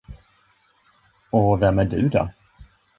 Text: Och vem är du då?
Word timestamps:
Och 1.29 1.61
vem 1.61 1.79
är 1.79 1.85
du 1.85 2.09
då? 2.09 2.29